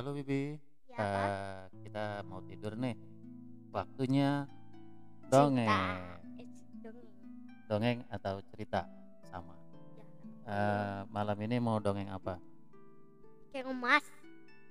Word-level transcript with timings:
Halo 0.00 0.16
Bibi, 0.16 0.56
Ya, 0.88 0.96
Pak. 0.96 1.04
Eh, 1.04 1.60
kita 1.84 2.24
mau 2.24 2.40
tidur 2.48 2.72
nih. 2.72 2.96
Waktunya 3.68 4.48
dongeng, 5.28 5.68
Eh, 5.68 6.48
dongeng. 7.68 8.00
atau 8.08 8.40
cerita 8.48 8.88
sama. 9.28 9.52
Ya. 9.60 10.04
Eh, 10.48 11.00
malam 11.12 11.36
ini 11.44 11.60
mau 11.60 11.76
dongeng 11.84 12.08
apa? 12.08 12.40
Kayak 13.52 13.76
emas. 13.76 14.04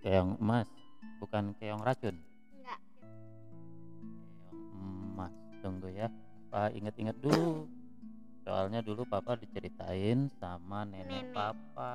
Keong 0.02 0.41
emas, 0.41 0.65
bukan 1.21 1.54
keong 1.61 1.86
racun. 1.86 2.18
Enggak. 2.57 2.82
Keong 4.50 5.14
emas. 5.14 5.34
Tunggu 5.61 5.93
ya, 5.93 6.09
Papa 6.50 6.73
inget-inget 6.73 7.21
dulu. 7.21 7.70
Soalnya 8.50 8.82
dulu 8.82 9.05
Papa 9.05 9.38
diceritain 9.38 10.25
sama 10.41 10.89
nenek, 10.89 11.05
Nenek. 11.30 11.38
Papa. 11.38 11.93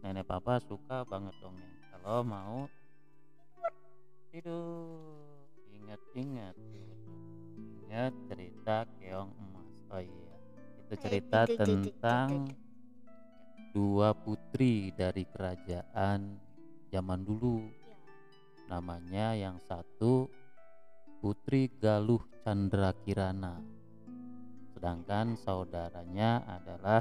Nenek 0.00 0.24
Papa 0.24 0.64
suka 0.64 1.04
banget 1.04 1.36
dongeng. 1.44 1.73
Kalau 2.04 2.20
mau 2.20 2.68
tidur, 4.28 5.48
ingat-ingat. 5.72 6.52
Ingat 7.88 8.12
cerita 8.28 8.84
keong 9.00 9.32
emas. 9.32 9.68
Oh 9.88 10.04
iya, 10.04 10.36
itu 10.84 10.94
cerita 11.00 11.48
tentang 11.48 12.52
dua 13.72 14.12
putri 14.12 14.92
dari 14.92 15.24
kerajaan 15.24 16.36
zaman 16.92 17.24
dulu. 17.24 17.72
Ya. 17.72 17.96
Namanya 18.68 19.32
yang 19.32 19.56
satu 19.64 20.28
Putri 21.24 21.72
Galuh 21.80 22.20
Chandra 22.44 22.92
Kirana. 23.00 23.64
Sedangkan 24.76 25.40
saudaranya 25.40 26.44
adalah 26.44 27.00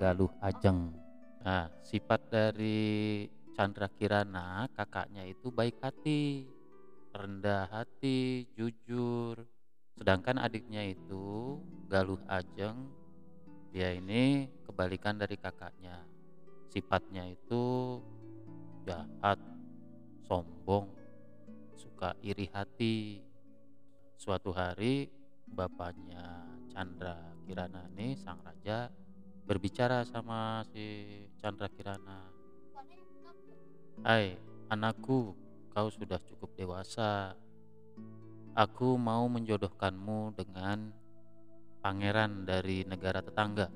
Galuh 0.00 0.32
Ajeng. 0.40 1.03
Nah, 1.44 1.68
sifat 1.84 2.32
dari 2.32 3.28
Chandra 3.52 3.92
Kirana, 3.92 4.64
kakaknya 4.72 5.28
itu 5.28 5.52
baik 5.52 5.76
hati, 5.84 6.48
rendah 7.12 7.68
hati, 7.68 8.48
jujur. 8.56 9.44
Sedangkan 9.92 10.40
adiknya 10.40 10.80
itu 10.88 11.60
Galuh 11.92 12.18
Ajeng, 12.32 12.88
dia 13.76 13.92
ini 13.92 14.48
kebalikan 14.64 15.20
dari 15.20 15.36
kakaknya. 15.36 16.00
Sifatnya 16.72 17.28
itu 17.28 18.00
jahat, 18.88 19.36
sombong, 20.24 20.88
suka 21.76 22.16
iri 22.24 22.48
hati. 22.56 23.20
Suatu 24.16 24.48
hari 24.48 25.12
bapaknya 25.44 26.48
Chandra 26.72 27.20
Kirana 27.44 27.84
ini 27.92 28.16
sang 28.16 28.40
raja 28.40 28.88
berbicara 29.44 30.08
sama 30.08 30.64
si 30.72 31.04
Chandra 31.36 31.68
Kirana. 31.68 32.32
Hai 34.00 34.40
anakku, 34.72 35.36
kau 35.68 35.88
sudah 35.92 36.16
cukup 36.24 36.56
dewasa. 36.56 37.36
Aku 38.56 38.96
mau 38.96 39.28
menjodohkanmu 39.28 40.32
dengan 40.32 40.88
pangeran 41.84 42.48
dari 42.48 42.88
negara 42.88 43.20
tetangga. 43.20 43.68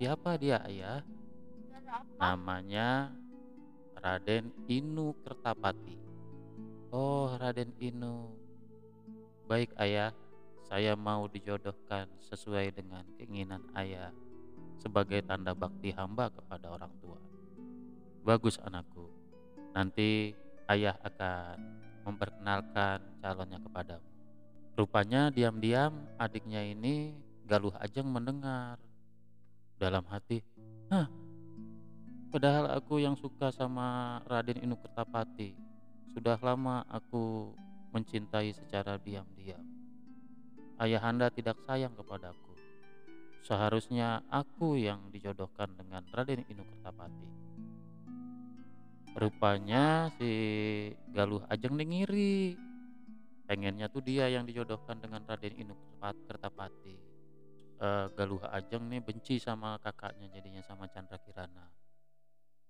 Siapa 0.00 0.40
dia 0.40 0.64
ayah? 0.64 1.04
Namanya 2.16 3.12
Raden 4.00 4.56
Inu 4.72 5.12
Kertapati. 5.20 6.00
Oh, 6.88 7.28
Raden 7.36 7.76
Inu. 7.76 8.32
Baik, 9.44 9.76
Ayah. 9.76 10.14
Saya 10.64 10.96
mau 10.96 11.28
dijodohkan 11.28 12.08
sesuai 12.24 12.72
dengan 12.72 13.04
keinginan 13.20 13.60
Ayah 13.76 14.23
sebagai 14.80 15.20
tanda 15.26 15.52
bakti 15.52 15.94
hamba 15.94 16.30
kepada 16.30 16.72
orang 16.72 16.92
tua. 17.02 17.18
Bagus, 18.24 18.56
anakku. 18.62 19.10
Nanti 19.74 20.32
Ayah 20.64 20.96
akan 21.04 21.60
memperkenalkan 22.08 23.04
calonnya 23.20 23.60
kepadamu. 23.60 24.08
Rupanya 24.74 25.28
diam-diam 25.28 26.08
adiknya 26.16 26.64
ini 26.64 27.12
Galuh 27.44 27.76
Ajeng 27.76 28.08
mendengar 28.08 28.80
dalam 29.76 30.08
hati, 30.08 30.40
"Hah, 30.88 31.04
Padahal 32.34 32.66
aku 32.74 32.98
yang 32.98 33.14
suka 33.14 33.54
sama 33.54 34.18
Raden 34.26 34.58
Inu 34.58 34.74
Kertapati. 34.74 35.54
Sudah 36.10 36.34
lama 36.42 36.82
aku 36.90 37.54
mencintai 37.94 38.50
secara 38.50 38.98
diam-diam. 38.98 39.62
Ayahanda 40.74 41.30
tidak 41.30 41.62
sayang 41.62 41.94
kepadaku. 41.94 42.53
Seharusnya 43.44 44.24
aku 44.32 44.80
yang 44.80 45.12
dijodohkan 45.12 45.76
dengan 45.76 46.00
Raden 46.08 46.48
Inu 46.48 46.64
Kertapati. 46.64 47.28
Rupanya 49.14 50.08
si 50.16 50.32
Galuh 51.12 51.44
Ajeng 51.52 51.76
nih 51.76 51.86
ngiri. 51.86 52.40
Pengennya 53.44 53.92
tuh 53.92 54.00
dia 54.00 54.32
yang 54.32 54.48
dijodohkan 54.48 54.96
dengan 54.96 55.28
Raden 55.28 55.60
Inu 55.60 55.76
Kertapati. 56.00 56.96
Eh, 57.84 58.06
Galuh 58.16 58.40
Ajeng 58.48 58.88
nih 58.88 59.04
benci 59.04 59.36
sama 59.36 59.76
kakaknya 59.76 60.32
jadinya 60.32 60.64
sama 60.64 60.88
Chandra 60.88 61.20
Kirana. 61.20 61.68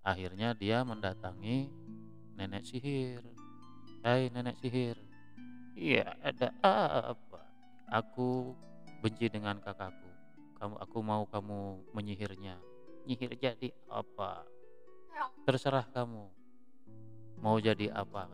Akhirnya 0.03 0.59
dia 0.59 0.83
mendatangi 0.83 1.71
nenek 2.35 2.67
sihir. 2.67 3.23
Hai 4.03 4.27
nenek 4.27 4.59
sihir. 4.59 4.99
Iya, 5.79 6.19
ada 6.19 6.51
apa? 6.61 7.41
Aku 7.95 8.59
benci 9.01 9.31
dengan 9.31 9.63
kakakku. 9.63 10.04
Kamu 10.59 10.75
aku 10.79 10.99
mau 11.03 11.27
kamu 11.27 11.91
menyihirnya. 11.93 12.57
Nyihir 13.05 13.37
jadi 13.37 13.69
apa? 13.91 14.47
Terserah 15.45 15.85
kamu. 15.93 16.25
Mau 17.43 17.57
jadi 17.61 17.93
apa? 17.93 18.31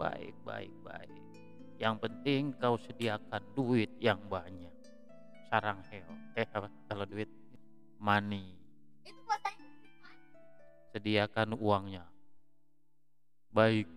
Baik, 0.00 0.34
baik, 0.46 0.72
baik. 0.80 1.22
Yang 1.76 1.96
penting 2.08 2.56
kau 2.56 2.80
sediakan 2.80 3.42
duit 3.52 3.92
yang 4.00 4.20
banyak. 4.30 4.72
Sarang 5.52 5.84
heo. 5.92 6.14
Eh 6.38 6.48
apa? 6.48 6.72
Kalau 6.88 7.04
duit 7.04 7.28
money 8.00 8.56
Itu 9.04 9.20
sediakan 10.96 11.56
uangnya. 11.56 12.04
Baik, 13.52 13.88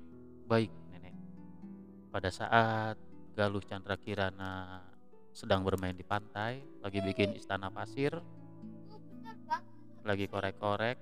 baik 0.47 0.71
nenek. 0.91 1.15
Pada 2.11 2.31
saat 2.31 2.95
Galuh 3.35 3.63
Chandra 3.63 3.95
Kirana 3.95 4.83
sedang 5.31 5.61
bermain 5.61 5.95
di 5.95 6.03
pantai, 6.03 6.61
lagi 6.81 6.99
bikin 6.99 7.37
istana 7.37 7.69
pasir, 7.69 8.13
lagi 10.03 10.25
korek-korek 10.25 10.97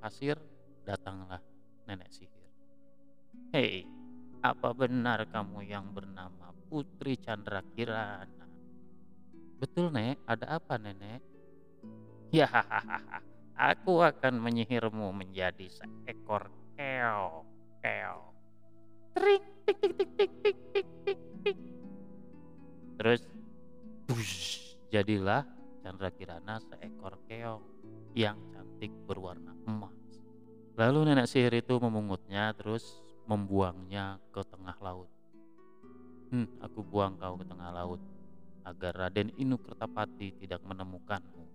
pasir, 0.00 0.38
datanglah 0.86 1.42
nenek 1.84 2.08
sihir. 2.14 2.48
Hei, 3.50 3.84
apa 4.40 4.72
benar 4.72 5.26
kamu 5.28 5.66
yang 5.66 5.90
bernama 5.90 6.54
Putri 6.70 7.18
Chandra 7.18 7.60
Kirana? 7.74 8.46
Betul 9.60 9.92
nek, 9.92 10.22
ada 10.24 10.56
apa 10.62 10.78
nenek? 10.78 11.20
Ya, 12.30 12.46
aku 13.58 14.06
akan 14.06 14.38
menyihirmu 14.38 15.10
menjadi 15.10 15.66
seekor 15.66 16.46
keong. 16.78 17.49
Jadilah 25.00 25.48
Chandra 25.80 26.12
Kirana 26.12 26.60
seekor 26.60 27.16
keong 27.24 27.64
yang 28.12 28.36
cantik 28.52 28.92
berwarna 29.08 29.56
emas. 29.64 29.96
Lalu 30.76 31.08
nenek 31.08 31.24
sihir 31.24 31.56
itu 31.56 31.80
memungutnya 31.80 32.52
terus 32.52 33.00
membuangnya 33.24 34.20
ke 34.28 34.44
tengah 34.44 34.76
laut. 34.84 35.08
Hmm, 36.28 36.46
aku 36.60 36.84
buang 36.84 37.16
kau 37.16 37.40
ke 37.40 37.48
tengah 37.48 37.72
laut 37.72 38.00
agar 38.68 38.92
Raden 38.92 39.32
Inu 39.40 39.56
Kertapati 39.56 40.36
tidak 40.36 40.60
menemukanmu 40.68 41.48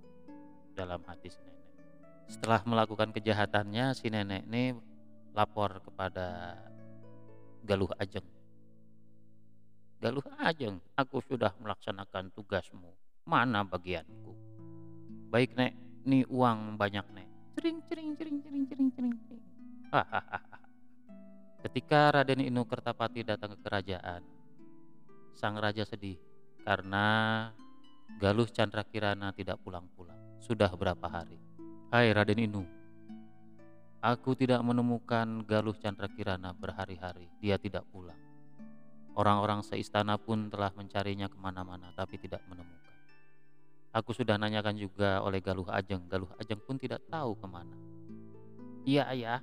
dalam 0.74 1.06
hati 1.06 1.30
si 1.30 1.38
nenek. 1.38 1.70
Setelah 2.26 2.66
melakukan 2.66 3.14
kejahatannya, 3.14 3.94
si 3.94 4.10
nenek 4.10 4.42
ini 4.50 4.74
lapor 5.38 5.86
kepada 5.86 6.58
Galuh 7.62 7.94
Ajeng. 8.02 8.26
Galuh 10.02 10.26
Ajeng, 10.42 10.82
aku 10.98 11.22
sudah 11.22 11.54
melaksanakan 11.62 12.34
tugasmu. 12.34 13.05
Mana 13.26 13.66
bagianku? 13.66 14.38
Baik, 15.34 15.58
Nek. 15.58 15.74
Ini 16.06 16.30
uang 16.30 16.78
banyak, 16.78 17.06
Nek. 17.10 17.28
Cering, 17.58 17.82
cering, 17.90 18.14
cering, 18.14 18.38
cering, 18.46 18.64
cering, 18.70 18.90
cering, 18.94 19.16
cering. 19.26 19.44
Ketika 21.66 22.14
Raden 22.14 22.46
Inu 22.46 22.70
Kertapati 22.70 23.26
datang 23.26 23.58
ke 23.58 23.66
kerajaan, 23.66 24.22
sang 25.34 25.58
raja 25.58 25.82
sedih 25.82 26.22
karena 26.62 27.50
Galuh 28.22 28.46
Chandra 28.46 28.86
Kirana 28.86 29.34
tidak 29.34 29.58
pulang-pulang. 29.66 30.38
Sudah 30.38 30.70
berapa 30.78 31.10
hari? 31.10 31.42
Hai 31.90 32.14
Raden 32.14 32.46
Inu. 32.46 32.62
Aku 34.06 34.38
tidak 34.38 34.62
menemukan 34.62 35.42
Galuh 35.50 35.74
Chandra 35.82 36.06
Kirana 36.14 36.54
berhari-hari. 36.54 37.26
Dia 37.42 37.58
tidak 37.58 37.90
pulang. 37.90 38.22
Orang-orang 39.18 39.66
seistana 39.66 40.22
pun 40.22 40.54
telah 40.54 40.70
mencarinya 40.78 41.26
ke 41.26 41.38
mana-mana 41.42 41.90
tapi 41.98 42.22
tidak 42.22 42.46
menemukan. 42.46 42.85
Aku 43.96 44.12
sudah 44.12 44.36
nanyakan 44.36 44.76
juga 44.76 45.24
oleh 45.24 45.40
Galuh 45.40 45.72
Ajeng. 45.72 46.04
Galuh 46.12 46.28
Ajeng 46.36 46.60
pun 46.60 46.76
tidak 46.76 47.00
tahu 47.08 47.32
ke 47.40 47.48
mana. 47.48 47.80
Iya 48.84 49.08
ayah, 49.08 49.40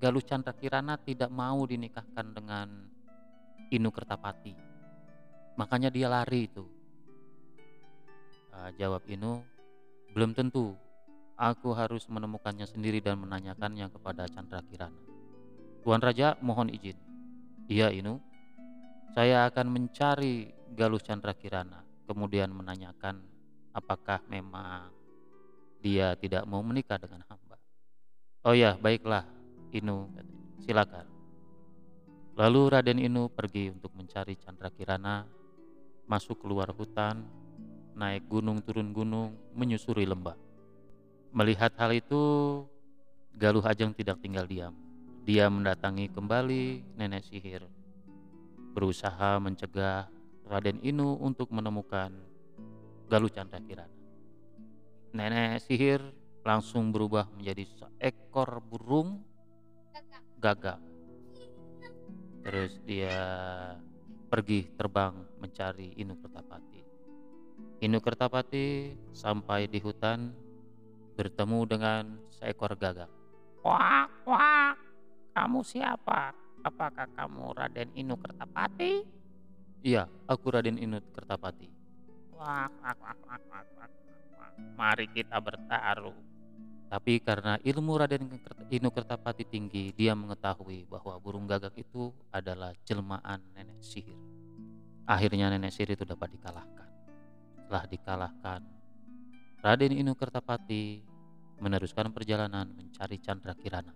Galuh 0.00 0.24
Chandra 0.24 0.56
Kirana 0.56 0.96
tidak 0.96 1.28
mau 1.28 1.60
dinikahkan 1.68 2.32
dengan 2.32 2.88
Inu 3.68 3.92
Kertapati. 3.92 4.56
Makanya 5.60 5.92
dia 5.92 6.08
lari 6.08 6.48
itu. 6.48 6.64
Ah, 8.48 8.72
jawab 8.80 9.04
Inu, 9.12 9.44
belum 10.16 10.32
tentu. 10.32 10.72
Aku 11.36 11.76
harus 11.76 12.08
menemukannya 12.08 12.64
sendiri 12.64 13.04
dan 13.04 13.20
menanyakannya 13.20 13.92
kepada 13.92 14.24
Chandra 14.24 14.64
Kirana. 14.64 14.96
Tuan 15.84 16.00
Raja 16.00 16.40
mohon 16.40 16.72
izin. 16.72 16.96
Iya 17.68 17.92
Inu, 17.92 18.24
saya 19.12 19.44
akan 19.52 19.68
mencari 19.68 20.48
Galuh 20.72 21.02
Chandra 21.02 21.36
Kirana, 21.36 21.84
kemudian 22.08 22.48
menanyakan 22.56 23.33
apakah 23.74 24.22
memang 24.30 24.94
dia 25.82 26.14
tidak 26.16 26.46
mau 26.46 26.62
menikah 26.62 26.96
dengan 26.96 27.20
hamba. 27.28 27.58
Oh 28.46 28.56
ya, 28.56 28.78
baiklah, 28.78 29.26
Inu, 29.74 30.08
silakan. 30.62 31.04
Lalu 32.38 32.60
Raden 32.72 33.02
Inu 33.02 33.28
pergi 33.28 33.68
untuk 33.74 33.92
mencari 33.92 34.38
Chandra 34.40 34.72
Kirana, 34.72 35.26
masuk 36.08 36.40
keluar 36.40 36.72
hutan, 36.72 37.26
naik 37.98 38.24
gunung 38.30 38.62
turun 38.64 38.94
gunung, 38.96 39.36
menyusuri 39.52 40.08
lembah. 40.08 40.38
Melihat 41.34 41.74
hal 41.76 41.92
itu, 41.92 42.22
Galuh 43.34 43.66
Ajeng 43.66 43.90
tidak 43.92 44.22
tinggal 44.22 44.46
diam. 44.46 44.74
Dia 45.24 45.50
mendatangi 45.50 46.12
kembali 46.12 46.94
nenek 46.94 47.26
sihir, 47.26 47.66
berusaha 48.76 49.40
mencegah 49.40 50.06
Raden 50.44 50.84
Inu 50.84 51.16
untuk 51.18 51.48
menemukan 51.48 52.12
Galuh 53.08 53.30
Chandra 53.30 53.60
Kirana. 53.60 53.92
Nenek 55.14 55.62
sihir 55.62 56.02
langsung 56.42 56.90
berubah 56.90 57.30
menjadi 57.32 57.64
seekor 57.64 58.58
burung 58.64 59.22
gagak. 60.42 60.82
Terus 62.44 62.76
dia 62.84 63.16
pergi 64.28 64.68
terbang 64.76 65.14
mencari 65.40 65.96
Inu 65.96 66.18
Kertapati. 66.20 66.82
Inu 67.80 67.98
Kertapati 68.02 68.96
sampai 69.14 69.70
di 69.70 69.78
hutan 69.78 70.34
bertemu 71.14 71.58
dengan 71.64 72.02
seekor 72.34 72.74
gagak. 72.74 73.08
Wah, 73.64 74.04
wah, 74.28 74.76
kamu 75.32 75.62
siapa? 75.64 76.34
Apakah 76.64 77.08
kamu 77.16 77.54
Raden 77.54 77.88
Inu 77.96 78.18
Kertapati? 78.18 79.04
Iya, 79.84 80.08
aku 80.28 80.52
Raden 80.52 80.76
Inu 80.76 81.00
Kertapati. 81.14 81.83
Mari 84.74 85.06
kita 85.10 85.38
bertaruh. 85.38 86.34
Tapi 86.90 87.18
karena 87.18 87.58
ilmu 87.58 87.98
Raden 87.98 88.30
Inu 88.70 88.88
Kertapati 88.94 89.42
tinggi, 89.48 89.90
dia 89.96 90.14
mengetahui 90.14 90.86
bahwa 90.86 91.18
burung 91.18 91.48
gagak 91.48 91.74
itu 91.74 92.14
adalah 92.30 92.70
jelmaan 92.86 93.42
nenek 93.50 93.82
sihir. 93.82 94.14
Akhirnya 95.02 95.50
nenek 95.50 95.74
sihir 95.74 95.98
itu 95.98 96.06
dapat 96.06 96.30
dikalahkan. 96.38 96.88
Setelah 97.58 97.84
dikalahkan, 97.90 98.60
Raden 99.58 99.96
Inu 99.96 100.14
Kertapati 100.14 101.02
meneruskan 101.58 102.14
perjalanan 102.14 102.70
mencari 102.70 103.18
Chandra 103.18 103.58
Kirana. 103.58 103.94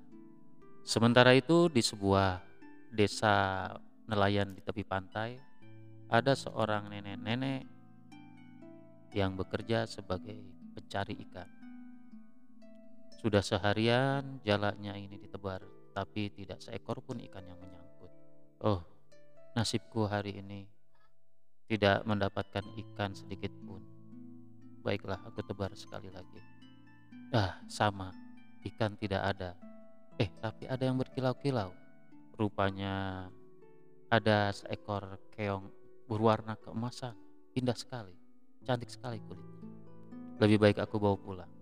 Sementara 0.82 1.36
itu 1.36 1.68
di 1.70 1.84
sebuah 1.84 2.40
desa 2.90 3.68
nelayan 4.08 4.56
di 4.56 4.64
tepi 4.64 4.82
pantai, 4.82 5.36
ada 6.08 6.32
seorang 6.32 6.88
nenek-nenek 6.88 7.77
yang 9.12 9.36
bekerja 9.36 9.88
sebagai 9.88 10.40
pencari 10.74 11.16
ikan. 11.28 11.48
Sudah 13.18 13.42
seharian 13.42 14.38
jalannya 14.46 14.94
ini 14.94 15.18
ditebar, 15.18 15.64
tapi 15.90 16.30
tidak 16.30 16.62
seekor 16.62 17.02
pun 17.02 17.18
ikan 17.18 17.42
yang 17.42 17.58
menyangkut. 17.58 18.12
Oh, 18.62 18.80
nasibku 19.58 20.06
hari 20.06 20.38
ini 20.38 20.70
tidak 21.68 22.06
mendapatkan 22.06 22.64
ikan 22.86 23.12
sedikit 23.12 23.50
pun. 23.66 23.84
Baiklah, 24.82 25.20
aku 25.26 25.44
tebar 25.44 25.74
sekali 25.74 26.08
lagi. 26.08 26.40
Ah, 27.34 27.60
sama, 27.68 28.14
ikan 28.64 28.96
tidak 28.96 29.36
ada. 29.36 29.52
Eh, 30.16 30.30
tapi 30.40 30.64
ada 30.66 30.80
yang 30.82 30.96
berkilau-kilau. 30.96 31.70
Rupanya 32.38 33.26
ada 34.08 34.54
seekor 34.54 35.20
keong 35.36 35.68
berwarna 36.08 36.56
keemasan, 36.56 37.12
indah 37.52 37.76
sekali, 37.76 38.16
cantik 38.68 38.92
sekali 38.92 39.16
kulitnya. 39.24 39.64
Lebih 40.44 40.60
baik 40.60 40.78
aku 40.84 41.00
bawa 41.00 41.16
pulang. 41.16 41.52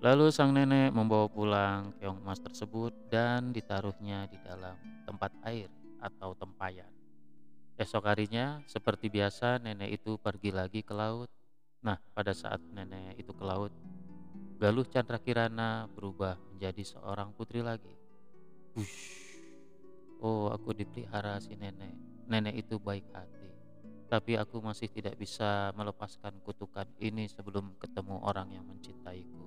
Lalu 0.00 0.32
sang 0.32 0.56
nenek 0.56 0.88
membawa 0.96 1.28
pulang 1.28 1.92
keong 2.00 2.24
emas 2.24 2.40
tersebut 2.40 2.96
dan 3.12 3.52
ditaruhnya 3.52 4.24
di 4.32 4.40
dalam 4.40 4.72
tempat 5.04 5.28
air 5.44 5.68
atau 6.00 6.32
tempayan. 6.32 6.88
Esok 7.76 8.08
harinya, 8.08 8.64
seperti 8.64 9.12
biasa, 9.12 9.60
nenek 9.60 10.00
itu 10.00 10.16
pergi 10.16 10.48
lagi 10.56 10.80
ke 10.80 10.96
laut. 10.96 11.28
Nah, 11.84 12.00
pada 12.16 12.32
saat 12.32 12.64
nenek 12.72 13.20
itu 13.20 13.36
ke 13.36 13.44
laut, 13.44 13.72
Galuh 14.56 14.88
Chandra 14.88 15.20
Kirana 15.20 15.88
berubah 15.92 16.40
menjadi 16.52 16.96
seorang 16.96 17.36
putri 17.36 17.60
lagi. 17.60 17.92
Bush. 18.72 19.28
Oh, 20.20 20.52
aku 20.52 20.76
dipelihara 20.76 21.40
si 21.40 21.56
nenek. 21.56 21.96
Nenek 22.28 22.64
itu 22.64 22.76
baik 22.76 23.04
hati. 23.12 23.39
Tapi 24.10 24.34
aku 24.34 24.58
masih 24.58 24.90
tidak 24.90 25.14
bisa 25.14 25.70
melepaskan 25.78 26.34
kutukan 26.42 26.90
ini 26.98 27.30
sebelum 27.30 27.78
ketemu 27.78 28.18
orang 28.26 28.50
yang 28.50 28.66
mencintaiku. 28.66 29.46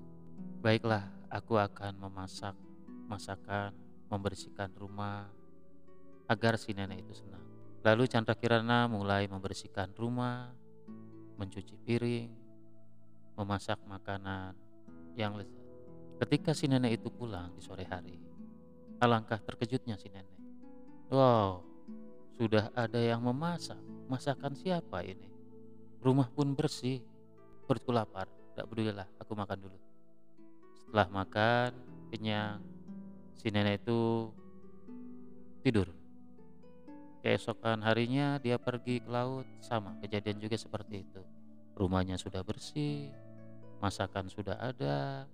Baiklah, 0.64 1.04
aku 1.28 1.60
akan 1.60 2.00
memasak 2.00 2.56
masakan, 3.04 3.76
membersihkan 4.08 4.72
rumah 4.72 5.28
agar 6.24 6.56
si 6.56 6.72
nenek 6.72 7.04
itu 7.04 7.20
senang. 7.20 7.44
Lalu 7.84 8.08
Chandra 8.08 8.32
Kirana 8.32 8.88
mulai 8.88 9.28
membersihkan 9.28 9.92
rumah, 9.92 10.48
mencuci 11.36 11.76
piring, 11.84 12.32
memasak 13.36 13.76
makanan 13.84 14.56
yang 15.12 15.36
lezat. 15.36 15.60
Ketika 16.24 16.56
si 16.56 16.64
nenek 16.70 16.96
itu 16.96 17.12
pulang 17.12 17.52
di 17.52 17.60
sore 17.60 17.84
hari, 17.84 18.16
alangkah 19.02 19.36
terkejutnya 19.36 20.00
si 20.00 20.08
nenek. 20.08 20.40
Wow, 21.12 21.60
sudah 22.40 22.72
ada 22.72 22.96
yang 22.96 23.20
memasak. 23.20 23.93
Masakan 24.14 24.54
siapa 24.54 25.02
ini? 25.02 25.26
Rumah 25.98 26.30
pun 26.30 26.54
bersih. 26.54 27.02
Perutku 27.66 27.90
lapar. 27.90 28.30
Tidak 28.54 28.62
pedulilah, 28.70 29.10
aku 29.18 29.34
makan 29.34 29.66
dulu. 29.66 29.78
Setelah 30.78 31.10
makan, 31.10 31.74
kenyang, 32.14 32.62
si 33.34 33.50
nenek 33.50 33.82
itu 33.82 34.30
tidur. 35.66 35.90
Keesokan 37.26 37.82
harinya 37.82 38.38
dia 38.38 38.54
pergi 38.54 39.02
ke 39.02 39.10
laut, 39.10 39.50
sama 39.58 39.98
kejadian 39.98 40.38
juga 40.38 40.54
seperti 40.54 41.02
itu. 41.02 41.22
Rumahnya 41.74 42.14
sudah 42.14 42.46
bersih, 42.46 43.10
masakan 43.82 44.30
sudah 44.30 44.54
ada. 44.62 45.26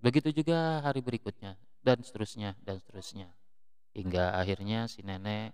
Begitu 0.00 0.40
juga 0.40 0.80
hari 0.80 1.04
berikutnya, 1.04 1.60
dan 1.84 2.00
seterusnya, 2.00 2.56
dan 2.64 2.80
seterusnya. 2.80 3.28
Hingga 3.92 4.40
akhirnya 4.40 4.88
si 4.88 5.04
nenek 5.04 5.52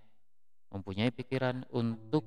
mempunyai 0.71 1.11
pikiran 1.13 1.65
untuk 1.71 2.25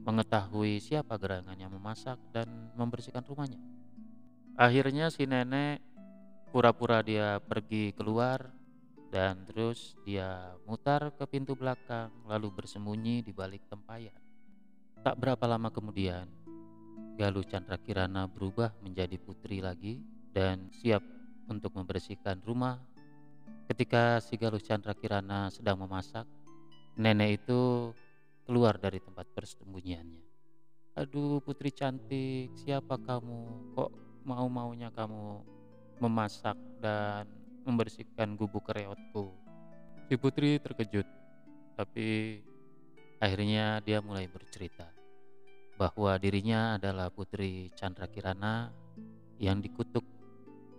mengetahui 0.00 0.80
siapa 0.80 1.20
gerangan 1.20 1.54
yang 1.54 1.70
memasak 1.70 2.16
dan 2.32 2.72
membersihkan 2.74 3.22
rumahnya. 3.28 3.60
Akhirnya 4.56 5.12
si 5.12 5.28
nenek 5.28 5.80
pura-pura 6.50 7.04
dia 7.04 7.38
pergi 7.38 7.92
keluar 7.94 8.50
dan 9.12 9.44
terus 9.46 9.94
dia 10.06 10.56
mutar 10.64 11.12
ke 11.14 11.24
pintu 11.26 11.54
belakang 11.54 12.10
lalu 12.26 12.50
bersembunyi 12.50 13.22
di 13.22 13.32
balik 13.34 13.66
tempayan. 13.68 14.16
Tak 15.00 15.16
berapa 15.16 15.44
lama 15.48 15.72
kemudian, 15.72 16.28
Galuh 17.16 17.44
Chandra 17.44 17.80
Kirana 17.80 18.28
berubah 18.28 18.76
menjadi 18.84 19.16
putri 19.16 19.64
lagi 19.64 20.00
dan 20.32 20.68
siap 20.70 21.00
untuk 21.48 21.72
membersihkan 21.74 22.44
rumah 22.44 22.78
Ketika 23.70 24.18
si 24.18 24.34
Galuh 24.34 24.58
Chandra 24.58 24.98
Kirana 24.98 25.46
sedang 25.46 25.78
memasak, 25.78 26.26
nenek 27.00 27.40
itu 27.40 27.90
keluar 28.44 28.76
dari 28.76 29.00
tempat 29.00 29.24
persembunyiannya. 29.32 30.24
Aduh 31.00 31.40
putri 31.40 31.72
cantik, 31.72 32.52
siapa 32.60 33.00
kamu? 33.00 33.72
Kok 33.72 33.90
mau-maunya 34.28 34.92
kamu 34.92 35.40
memasak 36.04 36.60
dan 36.84 37.24
membersihkan 37.64 38.36
gubuk 38.36 38.68
reotku? 38.68 39.32
Si 40.12 40.20
putri 40.20 40.60
terkejut, 40.60 41.08
tapi 41.72 42.40
akhirnya 43.16 43.80
dia 43.80 44.04
mulai 44.04 44.28
bercerita 44.28 44.92
bahwa 45.80 46.12
dirinya 46.20 46.76
adalah 46.76 47.08
putri 47.08 47.72
Chandra 47.72 48.04
Kirana 48.04 48.68
yang 49.40 49.64
dikutuk 49.64 50.04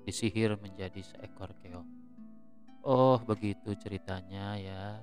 disihir 0.05 0.53
menjadi 0.61 1.01
seekor 1.01 1.57
keong. 1.65 1.89
Oh, 2.85 3.17
begitu 3.25 3.73
ceritanya 3.77 4.57
ya. 4.61 5.01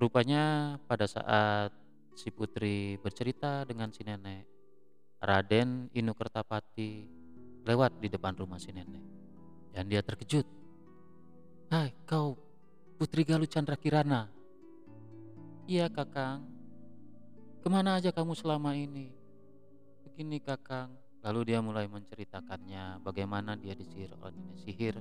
Rupanya 0.00 0.80
pada 0.88 1.04
saat 1.04 1.76
si 2.16 2.32
putri 2.32 2.96
bercerita 3.04 3.68
dengan 3.68 3.92
si 3.92 4.00
nenek, 4.00 4.48
Raden 5.20 5.92
Inu 5.92 6.16
Kertapati 6.16 7.04
lewat 7.68 8.00
di 8.00 8.08
depan 8.08 8.32
rumah 8.32 8.56
si 8.56 8.72
nenek. 8.72 9.04
Dan 9.76 9.92
dia 9.92 10.00
terkejut. 10.00 10.48
Hai 11.68 11.92
kau 12.08 12.32
Putri 12.96 13.28
Galuh 13.28 13.44
Chandra 13.44 13.76
Kirana. 13.76 14.32
Iya 15.68 15.92
kakang. 15.92 16.48
Ke 17.60 17.68
mana 17.68 18.00
aja 18.00 18.08
kamu 18.08 18.32
selama 18.32 18.72
ini? 18.72 19.12
Begini 20.08 20.40
kakang. 20.40 20.96
Lalu 21.20 21.52
dia 21.52 21.60
mulai 21.60 21.84
menceritakannya 21.84 23.04
Bagaimana 23.04 23.52
dia 23.52 23.76
disihir 23.76 24.08
oleh 24.24 24.32
nenek 24.32 24.56
sihir 24.64 24.96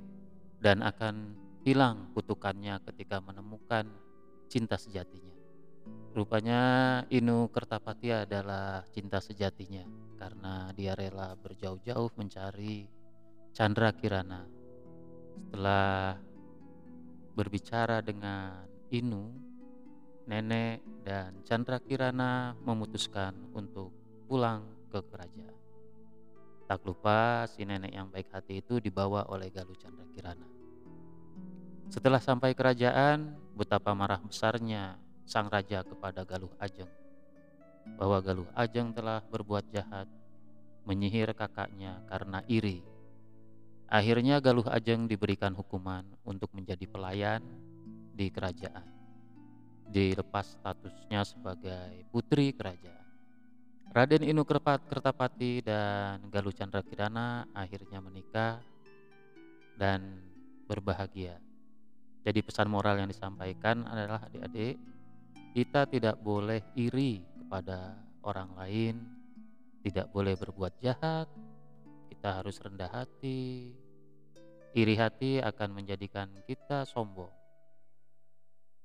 Dan 0.60 0.84
akan 0.84 1.32
hilang 1.63 2.12
kutukannya 2.12 2.75
ketika 2.84 3.24
menemukan 3.24 3.88
cinta 4.50 4.75
sejatinya 4.75 5.38
Rupanya 6.10 6.62
Inu 7.13 7.53
Kertapati 7.53 8.25
adalah 8.25 8.82
cinta 8.89 9.22
sejatinya 9.22 9.86
Karena 10.18 10.74
dia 10.74 10.98
rela 10.98 11.38
berjauh-jauh 11.38 12.18
mencari 12.18 12.89
Chandra 13.53 13.94
Kirana 13.94 14.44
Setelah 15.38 16.18
berbicara 17.39 18.03
dengan 18.03 18.68
Inu, 18.91 19.32
nenek 20.27 20.84
dan 21.08 21.39
Chandra 21.48 21.79
Kirana 21.79 22.51
memutuskan 22.68 23.32
untuk 23.56 23.96
pulang 24.27 24.68
ke 24.91 25.00
kerajaan. 25.08 25.56
Tak 26.68 26.84
lupa 26.84 27.48
si 27.48 27.63
nenek 27.63 27.96
yang 27.96 28.12
baik 28.12 28.27
hati 28.36 28.60
itu 28.60 28.84
dibawa 28.84 29.24
oleh 29.32 29.48
Galuh 29.56 29.77
Chandra 29.79 30.03
Kirana. 30.12 30.58
Setelah 31.89 32.22
sampai 32.22 32.53
kerajaan, 32.53 33.34
betapa 33.58 33.91
marah 33.98 34.22
besarnya 34.22 34.96
sang 35.25 35.50
raja 35.50 35.81
kepada 35.81 36.22
Galuh 36.24 36.53
Ajeng. 36.62 36.89
Bahwa 37.98 38.22
Galuh 38.22 38.50
Ajeng 38.53 38.93
telah 38.93 39.25
berbuat 39.25 39.65
jahat, 39.74 40.05
menyihir 40.86 41.34
kakaknya 41.34 42.01
karena 42.08 42.46
iri 42.46 42.81
Akhirnya 43.89 44.38
Galuh 44.38 44.69
Ajeng 44.69 45.10
diberikan 45.10 45.50
hukuman 45.58 46.05
untuk 46.22 46.53
menjadi 46.53 46.86
pelayan 46.86 47.41
di 48.13 48.29
kerajaan. 48.29 48.86
Dilepas 49.89 50.62
statusnya 50.62 51.25
sebagai 51.25 52.05
putri 52.13 52.53
kerajaan. 52.53 53.10
Raden 53.89 54.22
Inu 54.22 54.46
Kertapati 54.46 55.65
dan 55.65 56.22
Galuh 56.29 56.53
Chandra 56.53 56.86
Kirana 56.86 57.50
akhirnya 57.50 57.98
menikah 57.98 58.62
dan 59.74 60.22
berbahagia. 60.69 61.41
Jadi 62.23 62.39
pesan 62.43 62.67
moral 62.67 62.99
yang 62.99 63.09
disampaikan 63.09 63.88
adalah 63.88 64.27
adik-adik, 64.27 64.75
kita 65.55 65.88
tidak 65.88 66.19
boleh 66.19 66.61
iri 66.75 67.23
kepada 67.39 67.95
orang 68.21 68.51
lain, 68.59 68.95
tidak 69.81 70.11
boleh 70.11 70.35
berbuat 70.35 70.77
jahat, 70.83 71.25
kita 72.11 72.43
harus 72.43 72.59
rendah 72.59 72.91
hati. 72.91 73.73
Iri 74.75 74.95
hati 74.99 75.41
akan 75.41 75.81
menjadikan 75.81 76.29
kita 76.45 76.85
sombong 76.85 77.31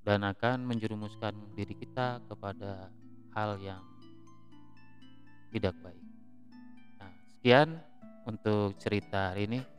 dan 0.01 0.21
akan 0.25 0.65
menjerumuskan 0.65 1.33
diri 1.53 1.77
kita 1.77 2.21
kepada 2.25 2.89
hal 3.33 3.57
yang 3.61 3.81
tidak 5.53 5.75
baik. 5.81 6.05
Nah, 7.01 7.11
sekian 7.29 7.69
untuk 8.25 8.77
cerita 8.81 9.33
hari 9.33 9.45
ini. 9.49 9.74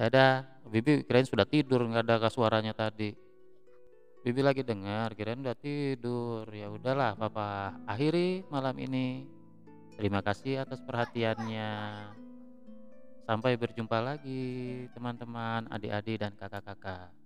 Dadah, 0.00 0.48
Bibi 0.64 1.04
kirain 1.04 1.28
sudah 1.28 1.44
tidur 1.44 1.84
nggak 1.84 2.08
ada 2.08 2.32
suaranya 2.32 2.72
tadi. 2.72 3.12
Bibi 4.24 4.40
lagi 4.40 4.64
dengar, 4.64 5.12
kirain 5.12 5.44
udah 5.44 5.52
tidur. 5.52 6.48
Ya 6.56 6.72
udahlah, 6.72 7.12
Papa 7.20 7.76
akhiri 7.84 8.48
malam 8.48 8.80
ini. 8.80 9.28
Terima 10.00 10.24
kasih 10.24 10.64
atas 10.64 10.80
perhatiannya. 10.80 11.72
Sampai 13.28 13.60
berjumpa 13.60 14.00
lagi 14.00 14.88
teman-teman, 14.96 15.68
adik-adik 15.68 16.16
dan 16.16 16.32
kakak-kakak. 16.32 17.19